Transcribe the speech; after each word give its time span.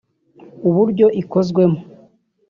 uburyo 0.67 1.05
ikozwemo 1.21 1.79